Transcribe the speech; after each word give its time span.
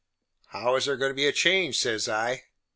"How 0.47 0.77
is 0.77 0.85
there 0.85 0.97
goin' 0.97 1.11
to 1.11 1.15
be 1.15 1.27
a 1.27 1.31
change?" 1.31 1.77
says 1.77 2.09
I. 2.09 2.45